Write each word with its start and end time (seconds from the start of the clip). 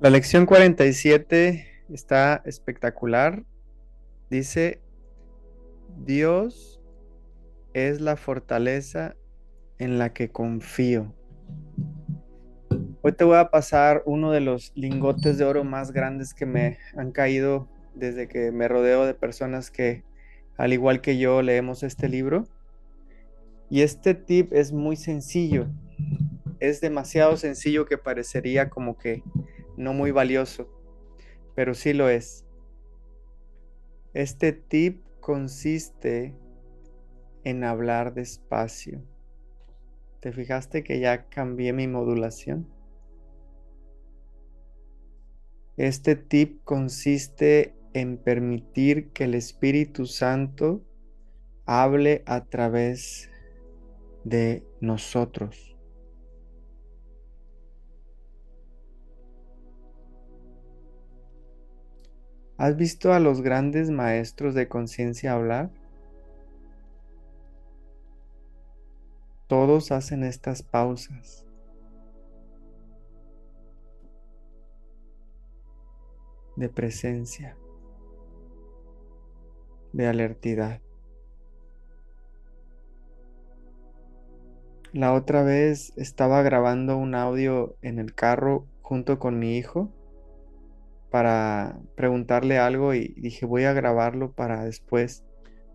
La 0.00 0.08
lección 0.08 0.46
47 0.46 1.84
está 1.90 2.40
espectacular. 2.46 3.44
Dice, 4.30 4.80
Dios 6.06 6.80
es 7.74 8.00
la 8.00 8.16
fortaleza 8.16 9.14
en 9.78 9.98
la 9.98 10.14
que 10.14 10.30
confío. 10.30 11.14
Hoy 13.02 13.12
te 13.12 13.24
voy 13.24 13.36
a 13.36 13.50
pasar 13.50 14.02
uno 14.06 14.32
de 14.32 14.40
los 14.40 14.72
lingotes 14.74 15.36
de 15.36 15.44
oro 15.44 15.64
más 15.64 15.92
grandes 15.92 16.32
que 16.32 16.46
me 16.46 16.78
han 16.96 17.12
caído 17.12 17.68
desde 17.94 18.26
que 18.26 18.52
me 18.52 18.68
rodeo 18.68 19.04
de 19.04 19.12
personas 19.12 19.70
que, 19.70 20.02
al 20.56 20.72
igual 20.72 21.02
que 21.02 21.18
yo, 21.18 21.42
leemos 21.42 21.82
este 21.82 22.08
libro. 22.08 22.46
Y 23.68 23.82
este 23.82 24.14
tip 24.14 24.54
es 24.54 24.72
muy 24.72 24.96
sencillo. 24.96 25.66
Es 26.58 26.80
demasiado 26.80 27.36
sencillo 27.36 27.84
que 27.84 27.98
parecería 27.98 28.70
como 28.70 28.96
que 28.96 29.22
no 29.80 29.94
muy 29.94 30.10
valioso, 30.10 30.68
pero 31.54 31.74
sí 31.74 31.94
lo 31.94 32.08
es. 32.08 32.44
Este 34.12 34.52
tip 34.52 35.02
consiste 35.20 36.34
en 37.44 37.64
hablar 37.64 38.12
despacio. 38.12 39.02
¿Te 40.20 40.32
fijaste 40.32 40.84
que 40.84 41.00
ya 41.00 41.30
cambié 41.30 41.72
mi 41.72 41.86
modulación? 41.86 42.68
Este 45.78 46.14
tip 46.14 46.62
consiste 46.64 47.74
en 47.94 48.18
permitir 48.18 49.12
que 49.12 49.24
el 49.24 49.34
Espíritu 49.34 50.04
Santo 50.04 50.82
hable 51.64 52.22
a 52.26 52.44
través 52.44 53.30
de 54.24 54.62
nosotros. 54.82 55.69
¿Has 62.60 62.76
visto 62.76 63.14
a 63.14 63.20
los 63.20 63.40
grandes 63.40 63.88
maestros 63.90 64.54
de 64.54 64.68
conciencia 64.68 65.32
hablar? 65.32 65.70
Todos 69.46 69.90
hacen 69.90 70.24
estas 70.24 70.62
pausas. 70.62 71.46
de 76.56 76.68
presencia, 76.68 77.56
de 79.94 80.06
alertidad. 80.06 80.82
La 84.92 85.14
otra 85.14 85.42
vez 85.42 85.94
estaba 85.96 86.42
grabando 86.42 86.98
un 86.98 87.14
audio 87.14 87.74
en 87.80 87.98
el 87.98 88.14
carro 88.14 88.66
junto 88.82 89.18
con 89.18 89.38
mi 89.38 89.56
hijo 89.56 89.90
para 91.10 91.78
preguntarle 91.96 92.58
algo 92.58 92.94
y 92.94 93.08
dije 93.16 93.46
voy 93.46 93.64
a 93.64 93.72
grabarlo 93.72 94.32
para 94.32 94.64
después 94.64 95.24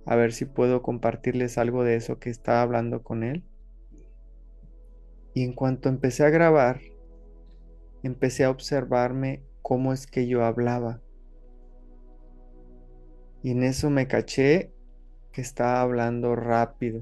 a 0.06 0.16
ver 0.16 0.34
si 0.34 0.46
puedo 0.46 0.82
compartirles 0.82 1.58
algo 1.58 1.84
de 1.84 1.96
eso 1.96 2.20
que 2.20 2.30
estaba 2.30 2.62
hablando 2.62 3.02
con 3.02 3.24
él. 3.24 3.44
Y 5.34 5.44
en 5.44 5.54
cuanto 5.54 5.90
empecé 5.90 6.24
a 6.24 6.30
grabar, 6.30 6.80
empecé 8.04 8.44
a 8.44 8.52
observarme 8.52 9.42
cómo 9.62 9.94
es 9.94 10.06
que 10.06 10.28
yo 10.28 10.46
hablaba. 10.46 11.02
Y 13.42 13.52
en 13.52 13.64
eso 13.64 13.90
me 13.90 14.08
caché 14.08 14.72
que 15.32 15.42
estaba 15.42 15.82
hablando 15.82 16.36
rápido, 16.36 17.02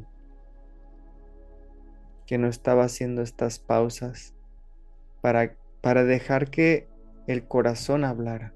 que 2.25 2.37
no 2.37 2.47
estaba 2.47 2.85
haciendo 2.85 3.21
estas 3.21 3.59
pausas 3.59 4.33
para, 5.21 5.55
para 5.81 6.05
dejar 6.05 6.49
que 6.49 6.87
el 7.27 7.47
corazón 7.47 8.03
hablara, 8.03 8.53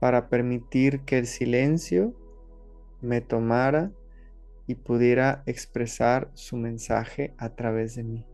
para 0.00 0.28
permitir 0.28 1.00
que 1.00 1.18
el 1.18 1.26
silencio 1.26 2.14
me 3.00 3.20
tomara 3.20 3.92
y 4.66 4.74
pudiera 4.76 5.42
expresar 5.46 6.30
su 6.34 6.56
mensaje 6.56 7.34
a 7.38 7.50
través 7.50 7.94
de 7.94 8.04
mí. 8.04 8.26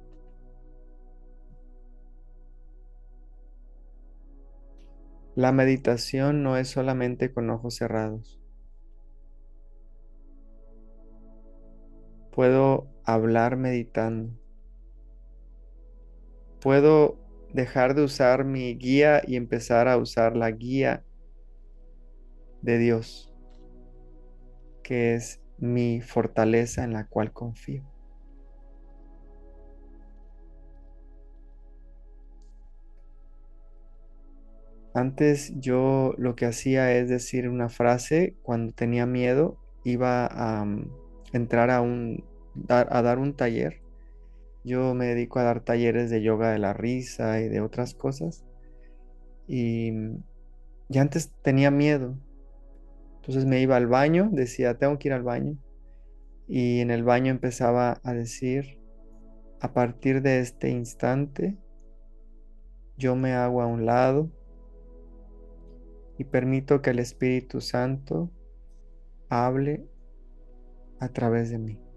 La 5.37 5.53
meditación 5.53 6.43
no 6.43 6.57
es 6.57 6.69
solamente 6.69 7.33
con 7.33 7.51
ojos 7.51 7.77
cerrados. 7.77 8.41
Puedo 12.33 12.89
hablar 13.05 13.57
meditando. 13.57 14.40
Puedo 16.61 17.19
dejar 17.55 17.95
de 17.95 18.05
usar 18.05 18.45
mi 18.45 18.75
guía 18.75 19.23
y 19.27 19.37
empezar 19.37 19.89
a 19.89 19.97
usar 19.97 20.37
la 20.37 20.51
guía 20.51 21.03
de 22.61 22.79
Dios, 22.79 23.33
que 24.83 25.15
es 25.15 25.41
mi 25.59 26.01
fortaleza 26.03 26.85
en 26.85 26.93
la 26.93 27.07
cual 27.07 27.33
confío. 27.33 27.85
Antes 34.93 35.53
yo 35.61 36.15
lo 36.19 36.35
que 36.35 36.47
hacía 36.47 36.93
es 36.97 37.09
decir 37.09 37.49
una 37.49 37.69
frase 37.69 38.35
cuando 38.43 38.75
tenía 38.75 39.07
miedo, 39.07 39.57
iba 39.85 40.27
a 40.27 40.65
mm, 40.65 40.91
entrar 41.33 41.71
a 41.71 41.81
un 41.81 42.25
a 42.69 43.03
dar 43.03 43.19
un 43.19 43.35
taller 43.35 43.81
yo 44.63 44.95
me 44.95 45.07
dedico 45.07 45.39
a 45.39 45.45
dar 45.45 45.61
talleres 45.61 46.11
de 46.11 46.23
yoga 46.23 46.53
de 46.53 46.59
la 46.59 46.73
risa 46.73 47.41
y 47.41 47.49
de 47.49 47.61
otras 47.61 47.95
cosas. 47.95 48.45
Y, 49.47 49.93
y 50.89 50.99
antes 50.99 51.33
tenía 51.43 51.71
miedo. 51.71 52.17
Entonces 53.17 53.47
me 53.47 53.61
iba 53.61 53.77
al 53.77 53.87
baño, 53.87 54.29
decía, 54.33 54.79
tengo 54.79 54.99
que 54.99 55.09
ir 55.09 55.15
al 55.15 55.23
baño. 55.23 55.57
Y 56.47 56.81
en 56.81 56.91
el 56.91 57.05
baño 57.05 57.31
empezaba 57.31 58.01
a 58.03 58.13
decir, 58.13 58.79
a 59.61 59.73
partir 59.73 60.21
de 60.23 60.41
este 60.41 60.69
instante, 60.71 61.57
yo 62.97 63.17
me 63.17 63.33
hago 63.33 63.63
a 63.63 63.67
un 63.67 63.87
lado 63.87 64.31
y 66.19 66.25
permito 66.25 66.83
que 66.83 66.91
el 66.91 66.99
Espíritu 66.99 67.61
Santo 67.61 68.31
hable 69.29 69.87
a 70.99 71.09
través 71.09 71.51
de 71.51 71.59
mí 71.59 71.90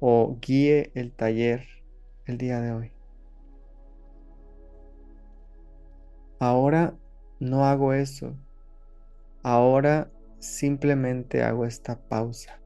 o 0.00 0.38
guíe 0.40 0.90
el 0.94 1.12
taller 1.12 1.66
el 2.26 2.38
día 2.38 2.60
de 2.60 2.72
hoy. 2.72 2.92
Ahora 6.38 6.94
no 7.40 7.64
hago 7.64 7.92
eso. 7.92 8.36
Ahora 9.42 10.10
simplemente 10.38 11.42
hago 11.42 11.64
esta 11.64 11.98
pausa. 12.08 12.60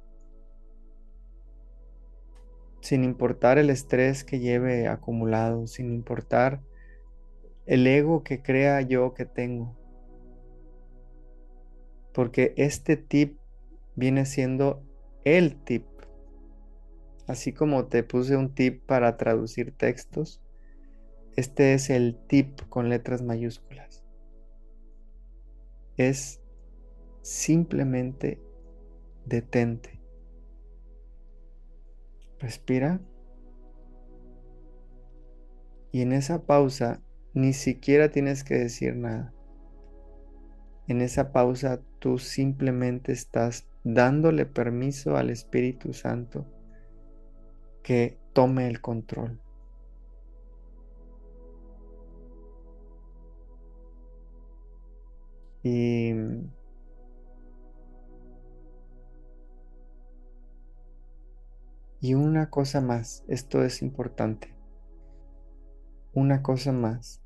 Sin 2.81 3.05
importar 3.05 3.59
el 3.59 3.71
estrés 3.71 4.25
que 4.25 4.41
lleve 4.41 4.89
acumulado, 4.89 5.67
sin 5.67 5.93
importar 5.93 6.63
el 7.67 7.87
ego 7.87 8.25
que 8.25 8.43
crea 8.43 8.81
yo 8.81 9.15
que 9.15 9.27
tengo. 9.27 9.77
Porque 12.13 12.55
este 12.57 12.97
tip 12.97 13.39
viene 13.95 14.25
siendo 14.25 14.83
el 15.25 15.63
tip 15.63 15.90
Así 17.31 17.53
como 17.53 17.87
te 17.87 18.03
puse 18.03 18.37
un 18.37 18.57
tip 18.57 18.85
para 18.87 19.17
traducir 19.17 19.71
textos, 19.71 20.43
este 21.37 21.75
es 21.75 21.89
el 21.89 22.19
tip 22.27 22.61
con 22.69 22.89
letras 22.89 23.23
mayúsculas. 23.23 24.03
Es 25.97 26.41
simplemente 27.23 28.43
detente. 29.27 30.01
Respira. 32.41 33.01
Y 35.93 36.03
en 36.03 36.11
esa 36.11 36.47
pausa 36.47 37.01
ni 37.33 37.53
siquiera 37.53 38.11
tienes 38.11 38.43
que 38.43 38.55
decir 38.57 38.97
nada. 38.97 39.33
En 40.89 41.01
esa 41.01 41.31
pausa 41.31 41.81
tú 42.01 42.19
simplemente 42.19 43.13
estás 43.13 43.69
dándole 43.85 44.47
permiso 44.47 45.17
al 45.17 45.31
Espíritu 45.31 45.93
Santo 45.93 46.45
que 47.83 48.19
tome 48.33 48.69
el 48.69 48.81
control. 48.81 49.41
Y 55.63 56.15
Y 62.03 62.15
una 62.15 62.49
cosa 62.49 62.81
más, 62.81 63.25
esto 63.29 63.63
es 63.63 63.83
importante. 63.83 64.55
Una 66.15 66.43
cosa 66.43 66.73
más. 66.73 67.21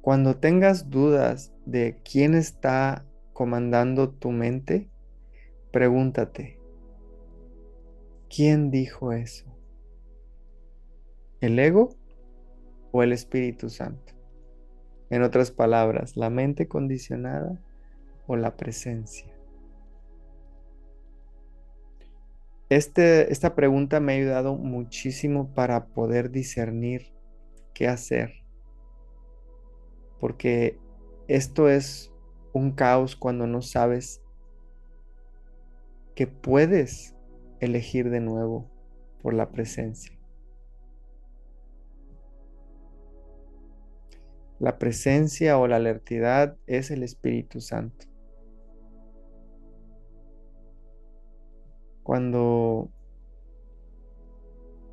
Cuando 0.00 0.38
tengas 0.38 0.88
dudas 0.88 1.52
de 1.66 2.00
quién 2.02 2.34
está 2.34 3.04
comandando 3.34 4.08
tu 4.08 4.30
mente, 4.30 4.88
pregúntate, 5.70 6.58
¿Quién 8.34 8.70
dijo 8.70 9.12
eso? 9.12 9.44
¿El 11.40 11.58
ego 11.58 11.96
o 12.92 13.02
el 13.02 13.12
Espíritu 13.12 13.68
Santo? 13.68 14.12
En 15.10 15.24
otras 15.24 15.50
palabras, 15.50 16.16
la 16.16 16.30
mente 16.30 16.68
condicionada 16.68 17.60
o 18.28 18.36
la 18.36 18.56
presencia. 18.56 19.34
Este, 22.68 23.32
esta 23.32 23.56
pregunta 23.56 23.98
me 23.98 24.12
ha 24.12 24.16
ayudado 24.16 24.54
muchísimo 24.54 25.52
para 25.52 25.86
poder 25.86 26.30
discernir 26.30 27.12
qué 27.74 27.88
hacer. 27.88 28.44
Porque 30.20 30.78
esto 31.26 31.68
es 31.68 32.12
un 32.52 32.70
caos 32.70 33.16
cuando 33.16 33.48
no 33.48 33.60
sabes 33.60 34.22
que 36.14 36.28
puedes 36.28 37.16
elegir 37.60 38.10
de 38.10 38.20
nuevo 38.20 38.70
por 39.22 39.34
la 39.34 39.50
presencia. 39.50 40.12
La 44.58 44.78
presencia 44.78 45.58
o 45.58 45.66
la 45.66 45.76
alertidad 45.76 46.56
es 46.66 46.90
el 46.90 47.02
Espíritu 47.02 47.60
Santo. 47.60 48.06
Cuando 52.02 52.90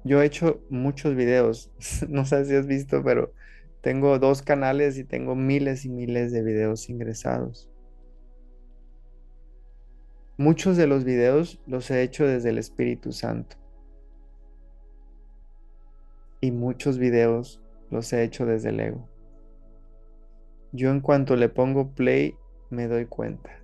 yo 0.03 0.21
he 0.21 0.25
hecho 0.25 0.61
muchos 0.69 1.15
videos, 1.15 1.71
no 2.07 2.25
sé 2.25 2.45
si 2.45 2.55
has 2.55 2.65
visto, 2.65 3.03
pero 3.03 3.33
tengo 3.81 4.19
dos 4.19 4.41
canales 4.41 4.97
y 4.97 5.03
tengo 5.03 5.35
miles 5.35 5.85
y 5.85 5.89
miles 5.89 6.31
de 6.31 6.43
videos 6.43 6.89
ingresados. 6.89 7.69
Muchos 10.37 10.77
de 10.77 10.87
los 10.87 11.03
videos 11.03 11.59
los 11.67 11.89
he 11.91 12.03
hecho 12.03 12.25
desde 12.25 12.49
el 12.49 12.57
Espíritu 12.57 13.11
Santo. 13.11 13.57
Y 16.39 16.51
muchos 16.51 16.97
videos 16.97 17.61
los 17.89 18.13
he 18.13 18.23
hecho 18.23 18.45
desde 18.45 18.69
el 18.69 18.79
ego. 18.79 19.09
Yo 20.71 20.91
en 20.91 21.01
cuanto 21.01 21.35
le 21.35 21.49
pongo 21.49 21.89
play 21.89 22.35
me 22.69 22.87
doy 22.87 23.05
cuenta 23.05 23.59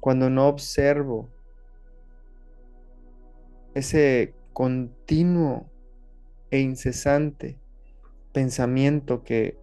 cuando 0.00 0.30
no 0.30 0.48
observo 0.48 1.28
ese 3.74 4.34
continuo 4.52 5.70
e 6.50 6.60
incesante 6.60 7.60
pensamiento 8.32 9.22
que 9.22 9.56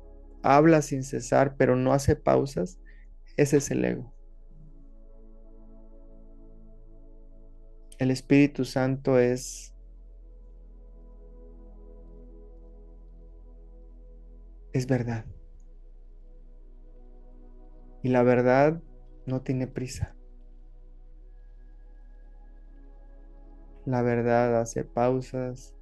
habla 0.44 0.82
sin 0.82 1.04
cesar 1.04 1.56
pero 1.58 1.76
no 1.76 1.92
hace 1.92 2.16
pausas, 2.16 2.80
ese 3.38 3.58
es 3.58 3.72
el 3.72 3.86
ego. 3.86 4.14
El 8.00 8.12
Espíritu 8.12 8.66
Santo 8.66 9.18
es 9.18 9.74
es 14.74 14.88
verdad. 14.88 15.26
Y 18.04 18.10
la 18.10 18.24
verdad 18.24 18.82
no 19.26 19.42
tiene 19.42 19.68
prisa. 19.68 20.16
La 23.86 24.02
verdad 24.02 24.60
hace 24.60 24.84
pausas. 24.84 25.74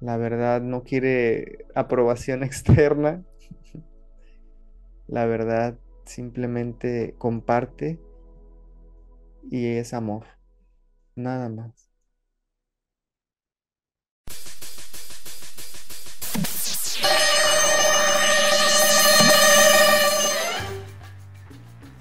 La 0.00 0.16
verdad 0.16 0.62
no 0.62 0.82
quiere 0.82 1.66
aprobación 1.74 2.42
externa. 2.44 3.22
La 5.10 5.26
verdad 5.26 5.76
simplemente 6.04 7.16
comparte 7.18 7.98
y 9.50 9.66
es 9.66 9.92
amor. 9.92 10.24
Nada 11.16 11.48
más. 11.48 11.90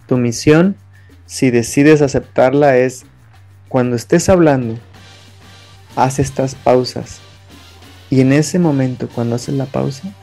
Tu 0.06 0.17
misión, 0.17 0.75
si 1.25 1.50
decides 1.50 2.03
aceptarla, 2.03 2.77
es 2.77 3.07
cuando 3.69 3.95
estés 3.95 4.29
hablando, 4.29 4.77
haz 5.95 6.19
estas 6.19 6.53
pausas. 6.53 7.21
Y 8.11 8.21
en 8.21 8.33
ese 8.33 8.59
momento, 8.59 9.09
cuando 9.09 9.35
haces 9.35 9.56
la 9.56 9.65
pausa, 9.65 10.13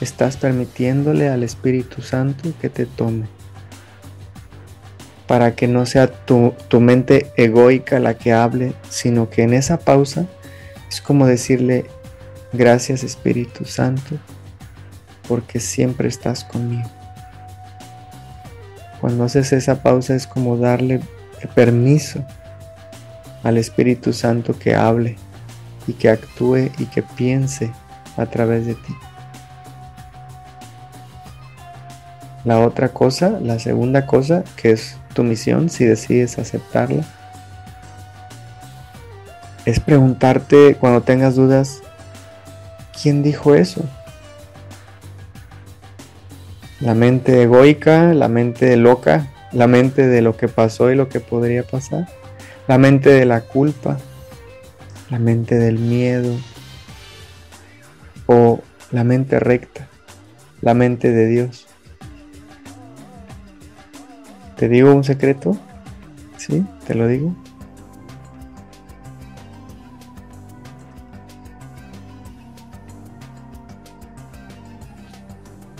estás 0.00 0.36
permitiéndole 0.36 1.28
al 1.28 1.42
Espíritu 1.42 2.02
Santo 2.02 2.52
que 2.60 2.68
te 2.68 2.86
tome. 2.86 3.26
Para 5.26 5.54
que 5.56 5.66
no 5.66 5.86
sea 5.86 6.06
tu, 6.06 6.54
tu, 6.68 6.80
mente 6.80 7.32
egoica 7.36 7.98
la 7.98 8.14
que 8.14 8.32
hable, 8.32 8.74
sino 8.88 9.28
que 9.28 9.42
en 9.42 9.54
esa 9.54 9.78
pausa 9.78 10.26
es 10.88 11.00
como 11.00 11.26
decirle, 11.26 11.86
gracias 12.52 13.02
Espíritu 13.02 13.64
Santo, 13.64 14.16
porque 15.26 15.58
siempre 15.58 16.08
estás 16.08 16.44
conmigo. 16.44 16.88
Cuando 19.00 19.24
haces 19.24 19.52
esa 19.52 19.82
pausa 19.82 20.14
es 20.14 20.26
como 20.26 20.56
darle 20.56 21.00
permiso 21.54 22.24
al 23.42 23.58
Espíritu 23.58 24.12
Santo 24.12 24.58
que 24.58 24.74
hable 24.74 25.16
y 25.86 25.92
que 25.92 26.08
actúe 26.08 26.70
y 26.78 26.86
que 26.86 27.02
piense 27.02 27.70
a 28.16 28.26
través 28.26 28.66
de 28.66 28.74
ti. 28.74 28.94
La 32.46 32.60
otra 32.60 32.88
cosa, 32.88 33.38
la 33.42 33.58
segunda 33.58 34.06
cosa, 34.06 34.42
que 34.56 34.70
es 34.70 34.96
tu 35.12 35.22
misión, 35.22 35.68
si 35.68 35.84
decides 35.84 36.38
aceptarla, 36.38 37.04
es 39.66 39.78
preguntarte 39.80 40.76
cuando 40.80 41.02
tengas 41.02 41.36
dudas, 41.36 41.82
¿quién 43.02 43.22
dijo 43.22 43.54
eso? 43.54 43.82
La 46.80 46.94
mente 46.94 47.42
egoica, 47.42 48.14
la 48.14 48.28
mente 48.28 48.74
loca, 48.78 49.26
la 49.52 49.66
mente 49.66 50.06
de 50.06 50.22
lo 50.22 50.38
que 50.38 50.48
pasó 50.48 50.90
y 50.90 50.94
lo 50.94 51.10
que 51.10 51.20
podría 51.20 51.62
pasar 51.62 52.06
la 52.66 52.78
mente 52.78 53.10
de 53.10 53.24
la 53.24 53.42
culpa, 53.42 53.98
la 55.10 55.18
mente 55.18 55.56
del 55.56 55.78
miedo 55.78 56.36
o 58.26 58.60
la 58.90 59.04
mente 59.04 59.38
recta, 59.38 59.88
la 60.60 60.74
mente 60.74 61.12
de 61.12 61.26
Dios. 61.26 61.66
¿Te 64.56 64.68
digo 64.70 64.94
un 64.94 65.04
secreto? 65.04 65.56
¿Sí? 66.38 66.64
¿Te 66.86 66.94
lo 66.94 67.06
digo? 67.06 67.34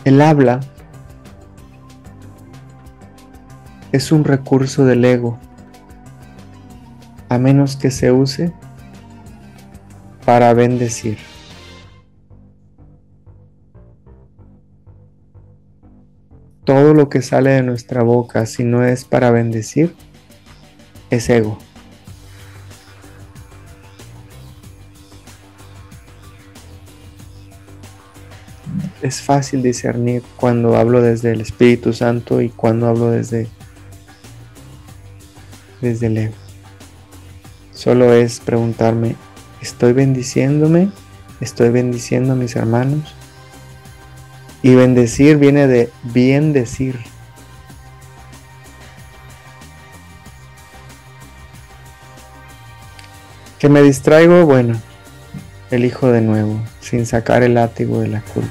El 0.05 0.21
habla 0.21 0.61
es 3.93 4.13
un 4.13 4.25
recurso 4.25 4.85
del 4.85 5.05
ego 5.05 5.39
a 7.29 7.39
menos 7.39 7.77
que 7.77 7.91
se 7.91 8.13
use 8.13 8.53
para 10.25 10.53
bendecir. 10.53 11.19
Todo 16.67 16.95
lo 16.95 17.09
que 17.09 17.23
sale 17.23 17.51
de 17.51 17.63
nuestra 17.63 18.03
boca, 18.03 18.45
si 18.45 18.65
no 18.65 18.85
es 18.85 19.05
para 19.05 19.31
bendecir, 19.31 19.95
es 21.11 21.31
ego. 21.31 21.59
Es 29.01 29.21
fácil 29.23 29.63
discernir 29.63 30.25
cuando 30.35 30.77
hablo 30.77 31.01
desde 31.01 31.31
el 31.31 31.41
Espíritu 31.41 31.93
Santo 31.93 32.41
y 32.41 32.49
cuando 32.49 32.89
hablo 32.89 33.13
desde, 33.13 33.47
desde 35.81 36.09
el 36.09 36.19
ego. 36.19 36.35
Solo 37.73 38.13
es 38.13 38.41
preguntarme, 38.41 39.15
¿estoy 39.63 39.93
bendiciéndome? 39.93 40.91
¿Estoy 41.41 41.69
bendiciendo 41.69 42.33
a 42.33 42.37
mis 42.37 42.57
hermanos? 42.57 43.16
Y 44.63 44.75
bendecir 44.75 45.37
viene 45.37 45.67
de 45.67 45.91
bien 46.03 46.53
decir. 46.53 46.99
¿Que 53.59 53.69
me 53.69 53.83
distraigo? 53.83 54.45
Bueno, 54.45 54.81
elijo 55.71 56.13
de 56.13 56.21
nuevo, 56.21 56.61
sin 56.81 57.07
sacar 57.07 57.43
el 57.43 57.55
látigo 57.55 58.01
de 58.01 58.09
la 58.09 58.21
culpa. 58.21 58.51